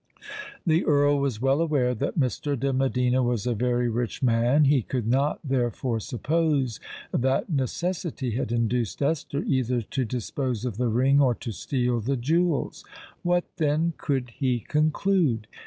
The 0.65 0.83
Earl 0.83 1.19
was 1.19 1.39
well 1.39 1.61
aware 1.61 1.93
that 1.93 2.17
Mr. 2.19 2.59
de 2.59 2.73
Medina 2.73 3.21
was 3.21 3.45
a 3.45 3.53
very 3.53 3.87
rich 3.87 4.23
man: 4.23 4.65
he 4.65 4.81
could 4.81 5.05
not 5.05 5.39
therefore 5.43 5.99
suppose 5.99 6.79
that 7.11 7.51
necessity 7.51 8.31
had 8.31 8.51
induced 8.51 9.03
Esther 9.03 9.43
either 9.43 9.81
to 9.83 10.03
dispose 10.03 10.65
of 10.65 10.77
the 10.77 10.87
ring 10.89 11.21
or 11.21 11.35
to 11.35 11.51
steal 11.51 11.99
the 12.01 12.17
jewels. 12.17 12.83
What, 13.21 13.45
then, 13.57 13.93
could 13.99 14.31
he 14.31 14.61
conclude? 14.61 15.45